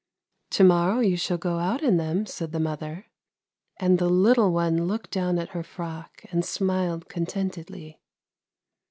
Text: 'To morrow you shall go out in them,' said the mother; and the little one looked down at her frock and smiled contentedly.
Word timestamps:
'To 0.57 0.63
morrow 0.63 0.97
you 0.99 1.15
shall 1.15 1.37
go 1.37 1.59
out 1.59 1.83
in 1.83 1.97
them,' 1.97 2.25
said 2.25 2.53
the 2.53 2.59
mother; 2.59 3.05
and 3.77 3.99
the 3.99 4.09
little 4.09 4.51
one 4.51 4.87
looked 4.87 5.11
down 5.11 5.37
at 5.37 5.49
her 5.49 5.61
frock 5.61 6.23
and 6.31 6.43
smiled 6.43 7.07
contentedly. 7.07 8.01